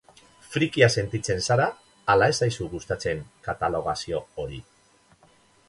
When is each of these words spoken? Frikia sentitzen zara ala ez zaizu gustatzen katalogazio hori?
Frikia 0.53 0.87
sentitzen 1.01 1.43
zara 1.47 1.67
ala 2.15 2.31
ez 2.33 2.35
zaizu 2.41 2.71
gustatzen 2.73 3.23
katalogazio 3.49 4.25
hori? 4.43 4.61